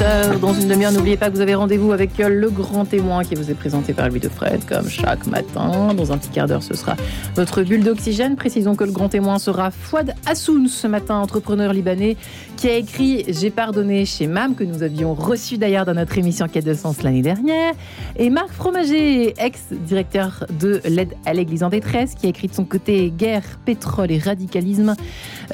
[0.00, 0.40] 18h.
[0.40, 3.50] Dans une demi-heure, n'oubliez pas que vous avez rendez-vous avec le grand témoin qui vous
[3.50, 5.92] est présenté par Louis de Fred, comme chaque matin.
[5.94, 6.96] Dans un petit quart d'heure, ce sera
[7.34, 8.36] votre bulle d'oxygène.
[8.36, 12.16] Précisons que le grand témoin sera Fouad Hassoun ce matin, entrepreneur libanais,
[12.56, 16.46] qui a écrit J'ai pardonné chez MAM, que nous avions reçu d'ailleurs dans notre émission
[16.48, 17.74] Quête de Sens l'année dernière.
[18.16, 22.64] Et Marc Fromager, ex-directeur de l'aide à l'église en détresse, qui a écrit de son
[22.64, 24.94] côté Guerre, pétrole et radicalisme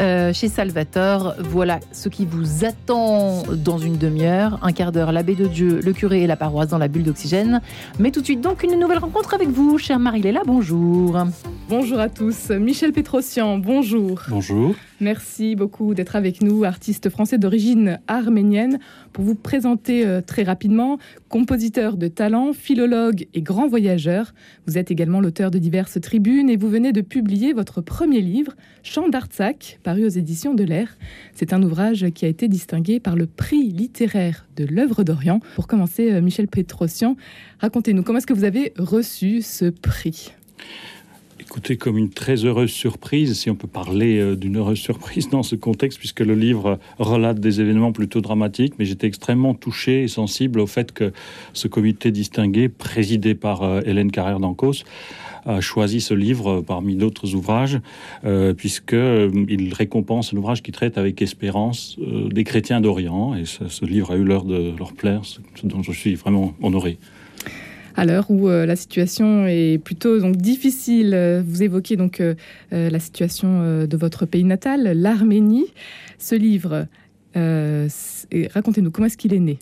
[0.01, 1.35] euh, chez Salvatore.
[1.41, 4.36] Voilà ce qui vous attend dans une demi-heure.
[4.63, 7.61] Un quart d'heure, l'abbé de Dieu, le curé et la paroisse dans la bulle d'oxygène.
[7.99, 10.43] Mais tout de suite, donc, une nouvelle rencontre avec vous, chère Marie-Léla.
[10.47, 11.19] Bonjour.
[11.69, 12.51] Bonjour à tous.
[12.51, 14.23] Michel Petrosian, bonjour.
[14.29, 14.75] Bonjour.
[15.01, 18.79] Merci beaucoup d'être avec nous, artiste français d'origine arménienne,
[19.13, 24.33] pour vous présenter euh, très rapidement, compositeur de talent, philologue et grand voyageur.
[24.67, 28.55] Vous êtes également l'auteur de diverses tribunes et vous venez de publier votre premier livre,
[28.83, 30.97] Chant d'Artsac, paru aux éditions de l'Air.
[31.35, 35.41] C'est un ouvrage qui a été distingué par le prix littéraire de l'œuvre d'Orient.
[35.57, 37.17] Pour commencer, euh, Michel Petrosian,
[37.59, 40.33] racontez-nous comment est-ce que vous avez reçu ce prix?
[41.57, 45.43] Écoutez, comme une très heureuse surprise, si on peut parler euh, d'une heureuse surprise dans
[45.43, 50.09] ce contexte, puisque le livre relate des événements plutôt dramatiques, mais j'étais extrêmement touché et
[50.09, 51.15] sensible au fait que
[51.55, 54.85] ce comité distingué, présidé par euh, Hélène Carrère d'Ancos,
[55.47, 57.81] a choisi ce livre parmi d'autres ouvrages,
[58.27, 63.35] euh, puisqu'il récompense l'ouvrage qui traite avec espérance des chrétiens d'Orient.
[63.35, 66.55] Et ce, ce, livre a eu l'heure de leur plaire, ce dont je suis vraiment
[66.61, 66.99] honoré
[67.97, 71.15] à l'heure où euh, la situation est plutôt difficile.
[71.15, 72.35] Euh, vous évoquez donc euh,
[72.71, 75.67] la situation de votre pays natal, l'Arménie.
[76.19, 76.87] Ce livre,
[77.35, 79.59] racontez-nous comment est-ce qu'il est né?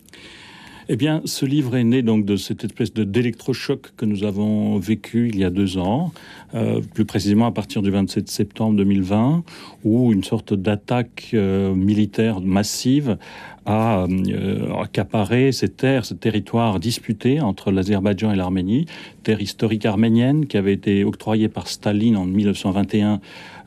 [0.88, 5.28] Eh bien, ce livre est né donc de cette espèce d'électrochoc que nous avons vécu
[5.28, 6.12] il y a deux ans,
[6.54, 9.42] euh, plus précisément à partir du 27 septembre 2020,
[9.84, 13.18] où une sorte d'attaque euh, militaire massive
[13.66, 18.86] a euh, accaparé ces terres, ce territoire disputé entre l'Azerbaïdjan et l'Arménie,
[19.22, 23.20] terre historique arménienne qui avait été octroyée par Staline en 1921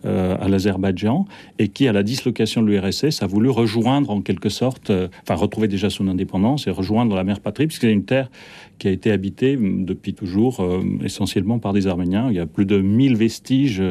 [0.05, 1.25] euh, à l'Azerbaïdjan
[1.57, 4.91] et qui, à la dislocation de l'URSS, a voulu rejoindre en quelque sorte,
[5.23, 8.29] enfin retrouver déjà son indépendance et rejoindre la mère patrie, puisque c'est une terre
[8.77, 10.63] qui a été habitée depuis toujours
[11.03, 12.27] essentiellement par des Arméniens.
[12.29, 13.83] Il y a plus de 1000 vestiges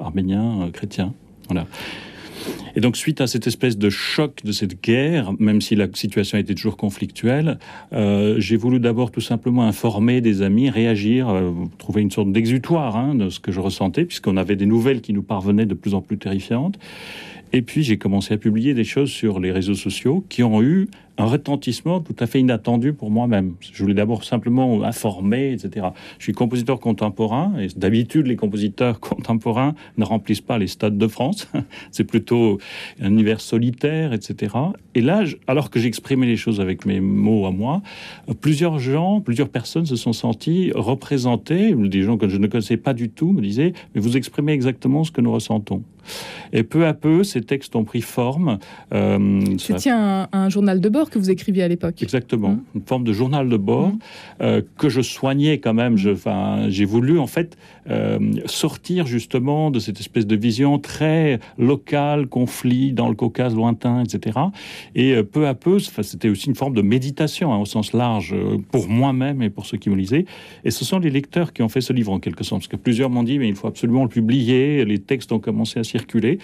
[0.00, 1.12] arméniens chrétiens.
[1.48, 1.66] Voilà.
[2.76, 6.36] Et donc, suite à cette espèce de choc de cette guerre, même si la situation
[6.36, 7.58] était toujours conflictuelle,
[7.92, 12.96] euh, j'ai voulu d'abord tout simplement informer des amis, réagir, euh, trouver une sorte d'exutoire
[12.96, 15.94] hein, de ce que je ressentais, puisqu'on avait des nouvelles qui nous parvenaient de plus
[15.94, 16.78] en plus terrifiantes.
[17.52, 20.88] Et puis j'ai commencé à publier des choses sur les réseaux sociaux qui ont eu
[21.18, 23.54] un retentissement tout à fait inattendu pour moi-même.
[23.60, 25.88] Je voulais d'abord simplement informer, etc.
[26.18, 31.06] Je suis compositeur contemporain et d'habitude les compositeurs contemporains ne remplissent pas les stades de
[31.06, 31.48] France.
[31.90, 32.58] C'est plutôt
[33.00, 34.54] un univers solitaire, etc.
[34.94, 37.82] Et là, alors que j'exprimais les choses avec mes mots à moi,
[38.40, 41.74] plusieurs gens, plusieurs personnes se sont sentis représentés.
[41.74, 45.04] Des gens que je ne connaissais pas du tout me disaient mais vous exprimez exactement
[45.04, 45.82] ce que nous ressentons.
[46.52, 48.58] Et peu à peu, ces textes ont pris forme.
[48.94, 52.02] Euh, C'était un, un journal de bord que vous écriviez à l'époque.
[52.02, 52.64] Exactement, mmh.
[52.76, 53.98] une forme de journal de bord mmh.
[54.40, 55.96] euh, que je soignais quand même.
[55.96, 57.56] J'ai voulu en fait
[57.90, 64.02] euh, sortir justement de cette espèce de vision très locale, conflit dans le Caucase lointain,
[64.02, 64.38] etc.
[64.94, 68.34] Et euh, peu à peu, c'était aussi une forme de méditation hein, au sens large
[68.70, 70.26] pour moi-même et pour ceux qui me lisaient.
[70.64, 72.76] Et ce sont les lecteurs qui ont fait ce livre en quelque sorte, parce que
[72.76, 74.84] plusieurs m'ont dit mais il faut absolument le publier.
[74.84, 76.38] Les textes ont commencé à circuler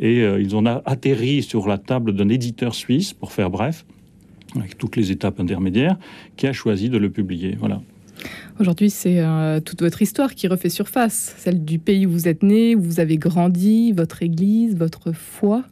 [0.00, 3.84] et ils ont atterri sur la table d'un éditeur suisse, pour faire bref
[4.60, 5.96] avec toutes les étapes intermédiaires,
[6.36, 7.56] qui a choisi de le publier.
[7.58, 7.80] Voilà.
[8.58, 12.42] Aujourd'hui, c'est euh, toute votre histoire qui refait surface, celle du pays où vous êtes
[12.42, 15.64] né, où vous avez grandi, votre église, votre foi.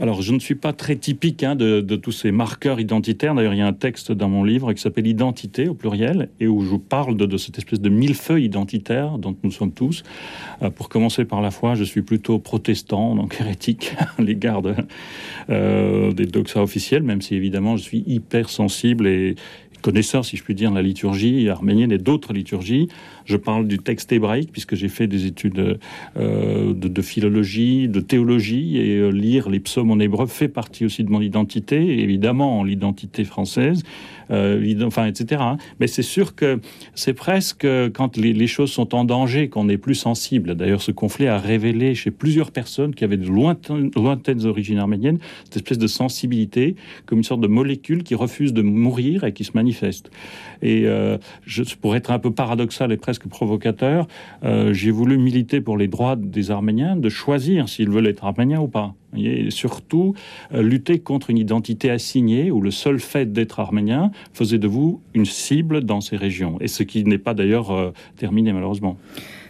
[0.00, 3.34] Alors, je ne suis pas très typique hein, de, tous ces marqueurs identitaires.
[3.34, 6.46] D'ailleurs, il y a un texte dans mon livre qui s'appelle Identité au pluriel et
[6.46, 10.02] où je parle de, cette espèce de millefeuille identitaire dont nous sommes tous.
[10.62, 14.62] Euh, pour commencer par la foi, je suis plutôt protestant, donc hérétique à l'égard
[15.50, 19.36] euh, des doxas officiels, même si évidemment je suis hyper sensible et,
[19.84, 22.88] connaisseur, si je puis dire, de la liturgie arménienne et d'autres liturgies.
[23.26, 25.78] Je parle du texte hébraïque, puisque j'ai fait des études
[26.16, 31.04] euh, de, philologie, de théologie, et euh, lire les psaumes en hébreu fait partie aussi
[31.04, 33.82] de mon identité, évidemment l'identité française,
[34.30, 35.42] enfin, etc.
[35.44, 35.56] Hein.
[35.80, 36.60] Mais c'est sûr que
[36.94, 40.54] c'est presque quand les, choses sont en danger qu'on est plus sensible.
[40.54, 45.56] D'ailleurs, ce conflit a révélé chez plusieurs personnes qui avaient de lointaines, origines arméniennes cette
[45.56, 46.76] espèce de sensibilité,
[47.06, 50.10] comme une sorte de molécule qui refuse de mourir et qui se manifeste
[50.64, 51.18] et euh,
[51.80, 54.06] pour être un peu paradoxal et presque provocateur,
[54.44, 58.60] euh, j'ai voulu militer pour les droits des Arméniens de choisir s'ils veulent être arméniens
[58.60, 58.94] ou pas.
[59.16, 60.14] Et surtout,
[60.52, 65.00] euh, lutter contre une identité assignée où le seul fait d'être arménien faisait de vous
[65.14, 66.58] une cible dans ces régions.
[66.60, 68.96] Et ce qui n'est pas d'ailleurs euh, terminé malheureusement.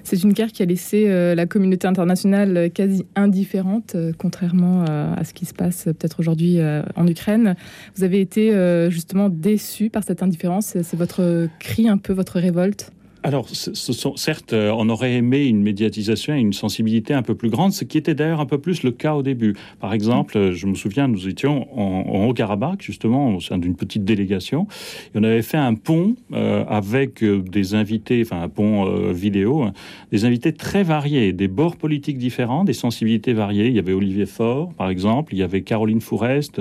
[0.03, 5.33] C'est une guerre qui a laissé euh, la communauté internationale quasi indifférente, contrairement à ce
[5.33, 6.59] qui se passe peut-être aujourd'hui
[6.97, 7.57] en Ukraine.
[7.97, 8.53] Vous avez été
[8.91, 10.77] justement déçu par cette indifférence.
[10.83, 12.93] C'est votre cri un peu, votre révolte?
[13.25, 17.73] Alors, certes, euh, on aurait aimé une médiatisation et une sensibilité un peu plus grande,
[17.73, 19.55] ce qui était d'ailleurs un peu plus le cas au début.
[19.81, 24.05] Par exemple, euh, je me souviens, nous étions en, Haut-Karabakh, justement, au sein d'une petite
[24.05, 24.67] délégation,
[25.15, 29.73] et on avait fait un pont euh, avec des invités, enfin un pont vidéo, hein,
[30.13, 33.69] des invités très variés, des bords politiques différents, des sensibilités variées.
[33.69, 36.61] Il y avait Olivier Faure, par exemple, il y avait Caroline Fourest,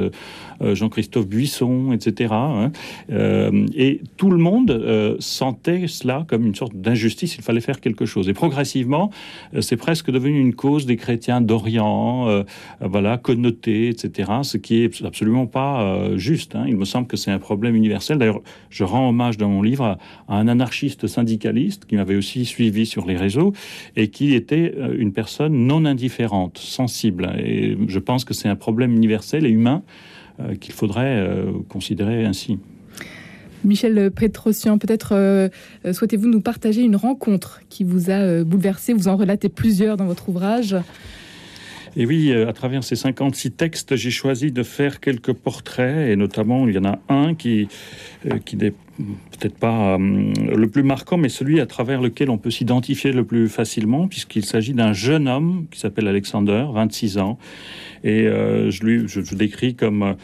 [0.62, 2.34] Jean-Christophe Buisson, etc.
[2.34, 2.72] Hein.
[3.10, 8.06] et tout le monde sentait cela comme une une sorte d'injustice, il fallait faire quelque
[8.06, 8.30] chose.
[8.30, 9.10] Et progressivement,
[9.56, 12.44] euh, c'est presque devenu une cause des chrétiens d'Orient, euh,
[12.80, 16.56] voilà, connotés, etc., ce qui est absolument pas euh, juste.
[16.56, 16.66] Hein.
[16.68, 18.20] Il me semble que c'est un problème universel.
[18.20, 19.98] D'ailleurs, je rends hommage dans mon livre à,
[20.28, 23.54] un anarchiste syndicaliste qui m'avait aussi suivi sur les réseaux
[23.96, 27.34] et qui était une personne non indifférente, sensible.
[27.44, 29.82] Et je pense que c'est un problème universel et humain
[30.60, 32.58] qu'il faudrait considérer ainsi.
[33.64, 35.50] Michel Petrosian, peut-être euh,
[35.86, 39.98] euh, souhaitez-vous nous partager une rencontre qui vous a euh, bouleversé Vous en relatez plusieurs
[39.98, 40.76] dans votre ouvrage?
[41.96, 46.68] Et oui, à travers ces 56 textes, j'ai choisi de faire quelques portraits, et notamment,
[46.68, 47.68] il y en a un qui,
[48.46, 53.12] qui n'est peut-être pas le plus marquant, mais celui à travers lequel on peut s'identifier
[53.12, 57.38] le plus facilement, puisqu'il s'agit d'un jeune homme qui s'appelle Alexander, 26 ans,
[58.04, 60.16] et je, lui, je, décris comme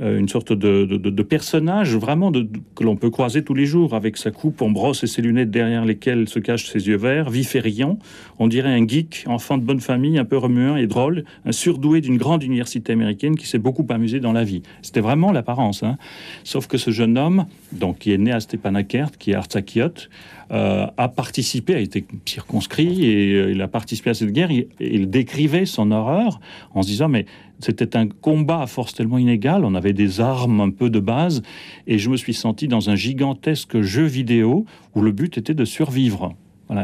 [0.00, 4.62] une sorte de, personnage vraiment que l'on peut croiser tous les jours avec sa coupe
[4.62, 7.98] en brosse et ses lunettes derrière lesquelles se cachent ses yeux verts, vif et riant.
[8.38, 12.00] On dirait un geek, enfant de bonne famille, un peu remuant et drôle, un surdoué
[12.00, 14.62] d'une grande université américaine qui s'est beaucoup amusé dans la vie.
[14.82, 15.82] C'était vraiment l'apparence.
[15.82, 15.96] Hein.
[16.44, 20.08] Sauf que ce jeune homme, donc qui est né à Stepanakert, qui est Artsakiot,
[20.50, 24.50] euh, a participé, a été circonscrit et euh, il a participé à cette guerre.
[24.80, 26.40] il décrivait son horreur
[26.72, 27.26] en se disant mais
[27.60, 31.42] c'était un combat à force tellement inégale, on avait des armes un peu de base,
[31.86, 34.64] et je me suis senti dans un gigantesque jeu vidéo
[34.94, 36.34] où le but était de survivre.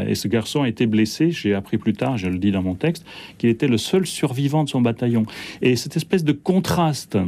[0.06, 2.74] Et ce garçon a été blessé, j'ai appris plus tard, je le dis dans mon
[2.74, 3.04] texte,
[3.36, 5.24] qu'il était le seul survivant de son bataillon.
[5.60, 7.18] Et cette espèce de contraste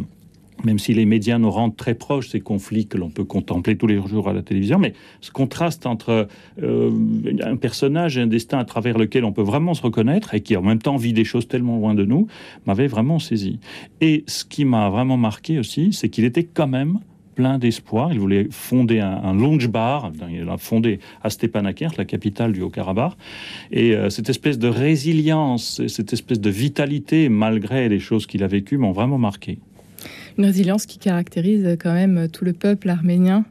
[0.64, 3.86] même si les médias nous rendent très proches ces conflits que l'on peut contempler tous
[3.86, 6.28] les jours à la télévision, mais ce contraste entre
[6.62, 6.90] euh,
[7.42, 10.56] un personnage et un destin à travers lequel on peut vraiment se reconnaître et qui
[10.56, 12.26] en même temps vit des choses tellement loin de nous,
[12.66, 13.58] m'avait vraiment saisi.
[14.00, 16.98] Et ce qui m'a vraiment marqué aussi, c'est qu'il était quand même
[17.34, 18.12] plein d'espoir.
[18.12, 20.10] Il voulait fonder un, un lounge bar.
[20.28, 23.12] Il a fondé à Stepanakert, la capitale du Haut-Karabakh.
[23.70, 28.48] Et euh, cette espèce de résilience, cette espèce de vitalité, malgré les choses qu'il a
[28.48, 29.58] vécues, m'ont vraiment marqué
[30.38, 33.44] une résilience qui caractérise quand même tout le peuple arménien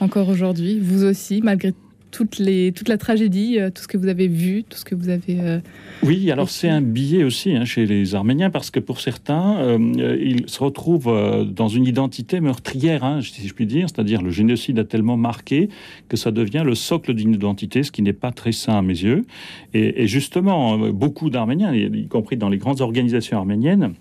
[0.00, 0.78] encore aujourd'hui.
[0.80, 1.72] Vous aussi, malgré
[2.10, 4.94] toutes les, toute la tragédie, euh, tout ce que vous avez vu, tout ce que
[4.94, 5.38] vous avez...
[5.40, 5.60] Euh,
[6.02, 10.16] oui, alors c'est un billet aussi hein, chez les Arméniens, parce que pour certains, euh,
[10.20, 14.78] ils se retrouvent dans une identité meurtrière, hein, si je puis dire, c'est-à-dire le génocide
[14.78, 15.68] a tellement marqué
[16.08, 19.00] que ça devient le socle d'une identité, ce qui n'est pas très sain à mes
[19.00, 19.24] yeux.
[19.72, 23.94] Et, et justement, beaucoup d'Arméniens, y compris dans les grandes organisations arméniennes,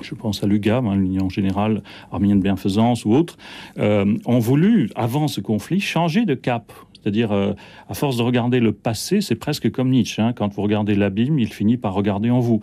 [0.00, 3.36] je pense à l'UGAM, hein, l'Union générale arménienne de bienfaisance ou autres,
[3.78, 6.72] euh, ont voulu, avant ce conflit, changer de cap.
[6.94, 7.52] C'est-à-dire, euh,
[7.88, 10.22] à force de regarder le passé, c'est presque comme Nietzsche.
[10.22, 10.32] Hein.
[10.32, 12.60] quand vous regardez l'abîme, il finit par regarder en vous.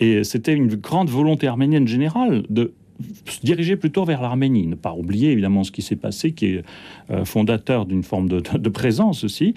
[0.00, 2.72] Et c'était une grande volonté arménienne générale de
[3.26, 6.64] se diriger plutôt vers l'Arménie, ne pas oublier évidemment ce qui s'est passé, qui est
[7.10, 9.54] euh, fondateur d'une forme de, de, présence aussi.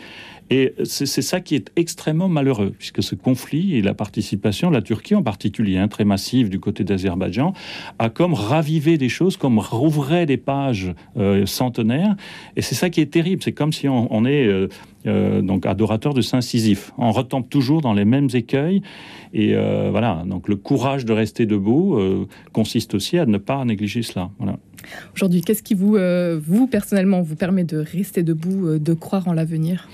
[0.50, 5.16] Et c'est ça qui est extrêmement malheureux, puisque ce conflit et la participation la Turquie
[5.16, 7.54] en particulier, hein, très massive du côté d'Azerbaïdjan,
[7.98, 12.16] a comme ravivé des choses, comme rouvrait des pages euh, centenaires.
[12.56, 13.42] Et c'est ça qui est terrible.
[13.44, 14.68] C'est comme si on, on est euh,
[15.08, 16.92] euh, donc adorateur de Saint Sisyphe.
[16.98, 18.82] On retombe toujours dans les mêmes écueils.
[19.34, 21.98] Et euh, voilà, donc le courage de rester debout
[22.54, 24.30] consiste aussi à ne pas négliger cela.
[25.16, 25.98] Aujourd'hui, qu'est-ce qui vous,
[26.40, 29.90] vous personnellement, vous permet de rester debout, de croire en l'avenir?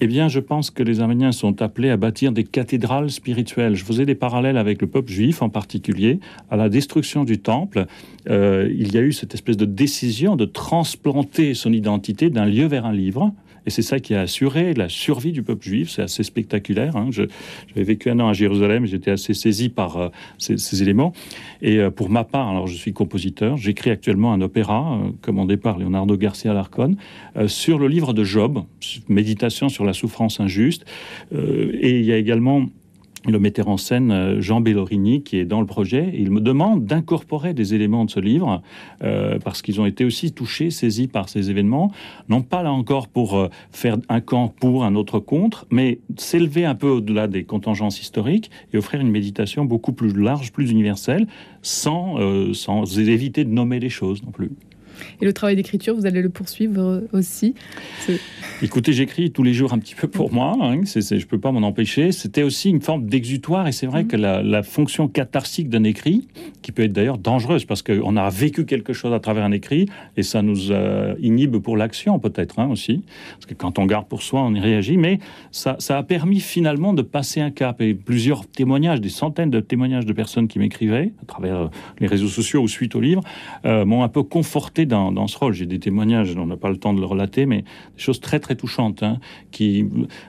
[0.00, 3.74] Eh bien, je pense que les Arméniens sont appelés à bâtir des cathédrales spirituelles.
[3.74, 6.20] Je faisais des parallèles avec le peuple juif en particulier.
[6.50, 7.86] À la destruction du temple,
[8.30, 12.66] euh, il y a eu cette espèce de décision de transplanter son identité d'un lieu
[12.66, 13.32] vers un livre.
[13.68, 15.90] Et c'est ça qui a assuré la survie du peuple juif.
[15.90, 16.96] C'est assez spectaculaire.
[16.96, 17.10] Hein.
[17.10, 17.28] J'avais
[17.74, 20.08] vécu un an à Jérusalem, j'étais assez saisi par euh,
[20.38, 21.12] ces, éléments.
[21.60, 25.58] Et euh, pour ma part, alors je suis compositeur, j'écris actuellement un opéra euh, commandé
[25.58, 26.96] par Leonardo Garcia Larcon
[27.46, 28.64] sur le livre de Job,
[29.10, 30.86] méditation sur la souffrance injuste.
[31.30, 32.64] et il y a également
[33.30, 36.12] le metteur en scène euh, Jean Bellorini, qui est dans le projet.
[36.14, 38.62] Il me demande d'incorporer des éléments de ce livre,
[39.02, 41.92] euh, parce qu'ils ont été aussi touchés, saisis par ces événements,
[42.28, 46.64] non pas là encore pour euh, faire un camp pour, un autre contre, mais s'élever
[46.64, 51.26] un peu au-delà des contingences historiques et offrir une méditation beaucoup plus large, plus universelle,
[51.62, 52.16] sans,
[52.54, 54.50] sans éviter de nommer les choses non plus.
[55.20, 57.54] Et le travail d'écriture, vous allez le poursuivre euh, aussi
[58.60, 60.56] Écoutez, j'écris tous les jours un petit peu pour moi.
[60.60, 62.10] Hein, je ne peux pas m'en empêcher.
[62.12, 63.68] C'était aussi une forme d'exutoire.
[63.68, 64.08] Et c'est vrai mm.
[64.08, 66.26] que la, fonction catharsique d'un écrit,
[66.62, 69.86] qui peut être d'ailleurs dangereuse, parce qu'on a vécu quelque chose à travers un écrit,
[70.16, 73.02] et ça nous euh, inhibe pour l'action peut-être hein, aussi.
[73.34, 74.96] Parce que quand on garde pour soi, on y réagit.
[74.96, 75.20] Mais
[75.52, 77.80] ça, a permis finalement de passer un cap.
[77.80, 81.68] Et plusieurs témoignages, des centaines de témoignages de personnes qui m'écrivaient à travers euh,
[82.00, 83.22] les réseaux sociaux ou suite au livre,
[83.64, 85.52] m'ont un peu conforté dans, ce rôle.
[85.52, 88.40] J'ai des témoignages, on n'a pas le temps de le relater, mais des choses très
[88.40, 89.18] très touchantes, hein,
[89.50, 89.86] qui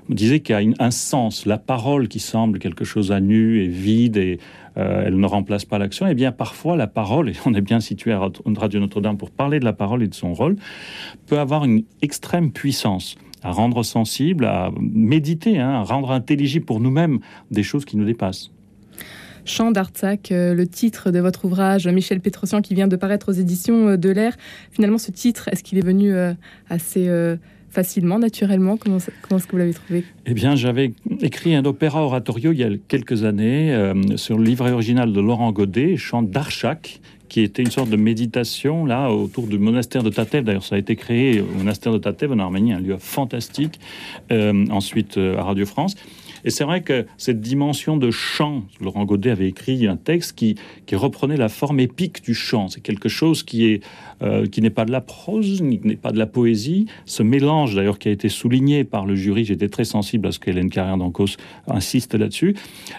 [0.10, 3.68] disaient qu'il y a un sens, la parole qui semble quelque chose à nu et
[3.68, 4.40] vide et
[4.78, 6.08] euh, elle ne remplace pas l'action.
[6.08, 9.32] Et eh bien parfois la parole, et on est bien situé à Radio Notre-Dame pour
[9.32, 10.58] parler de la parole et de son rôle,
[11.28, 16.80] peut avoir une extrême puissance à rendre sensible, à méditer, hein, à rendre intelligible pour
[16.80, 17.20] nous-mêmes
[17.52, 18.52] des choses qui nous dépassent.
[19.50, 23.34] Chant d'Artsac, euh, le titre de votre ouvrage, Michel Pétrosian, qui vient de paraître aux
[23.34, 24.38] éditions euh, de l'Air.
[24.72, 26.34] Finalement, ce titre, est-ce qu'il est venu euh,
[26.70, 27.10] assez
[27.72, 28.78] facilement, naturellement?
[28.78, 30.04] Comment, comment est-ce que vous l'avez trouvé?
[30.28, 30.92] Eh bien, j'avais
[31.22, 35.52] écrit un opéra oratorio il y a quelques années sur le livret original de Laurent
[35.52, 40.44] Godet, Chant d'Archac, qui était une sorte de méditation là autour du monastère de Tatev.
[40.44, 43.80] D'ailleurs, ça a été créé au monastère de Tatev en Arménie, un lieu fantastique.
[44.32, 45.96] ensuite, à Radio France.
[46.46, 50.56] Et c'est vrai que cette dimension de chant, Laurent Godet avait écrit un texte qui,
[50.86, 52.68] qui reprenait la forme épique du chant.
[52.68, 53.82] C'est quelque chose qui est
[54.22, 56.88] euh, qui n'est pas de la prose, qui n'est pas de la poésie.
[57.06, 60.40] Ce mélange, d'ailleurs, qui a été souligné par le jury, j'étais très sensible à ce
[60.40, 62.54] qu'Hélène Carrère d'Ancos insiste là-dessus.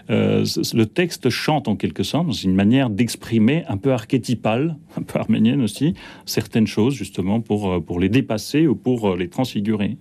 [0.08, 5.02] Euh, le texte chante en quelque sorte, c'est une manière d'exprimer un peu archétypale, un
[5.02, 5.92] peu arménienne aussi,
[6.24, 9.98] certaines choses justement pour, euh, pour les dépasser ou pour les transfigurer.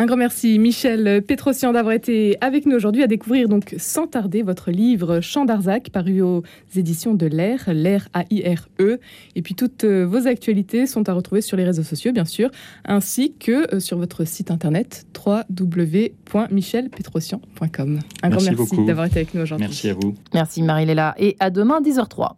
[0.00, 4.44] Un grand merci Michel Pétrosian d'avoir été avec nous aujourd'hui à découvrir donc sans tarder
[4.44, 6.44] votre livre Chant d'Arzac paru aux
[6.76, 9.00] éditions de l'Air, l'Air A-I-R-E.
[9.34, 12.48] Et puis toutes euh, vos actualités sont à retrouver sur les réseaux sociaux bien sûr,
[12.84, 17.98] ainsi que euh, sur votre site internet www.michelpetrosian.com.
[18.22, 19.66] Un grand merci d'avoir été avec nous aujourd'hui.
[19.66, 20.14] Merci à vous.
[20.32, 22.34] Merci Marie-Léla et à demain 10h03.